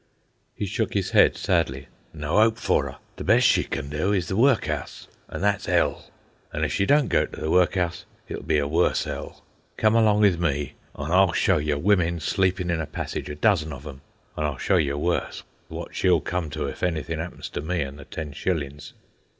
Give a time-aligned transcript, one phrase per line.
[0.55, 1.87] He shook his head sadly.
[2.11, 2.95] "No 'ope for 'er.
[3.17, 6.05] The best she cawn do is the work'ouse, an' that's 'ell.
[6.51, 9.43] An' if she don't go to the work'ouse, it'll be a worse 'ell.
[9.77, 13.71] Come along 'ith me an' I'll show you women sleepin' in a passage, a dozen
[13.71, 14.01] of 'em.
[14.35, 17.99] An' I'll show you worse, wot she'll come to if anythin' 'appens to me and
[17.99, 18.93] the ten shillings."